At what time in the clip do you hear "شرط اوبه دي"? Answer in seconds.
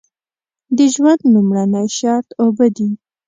1.97-2.89